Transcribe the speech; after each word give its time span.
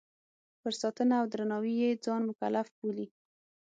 پر 0.61 0.73
ساتنه 0.81 1.13
او 1.21 1.25
درناوي 1.33 1.73
یې 1.81 1.99
ځان 2.05 2.21
مکلف 2.29 2.67
بولي. 2.77 3.07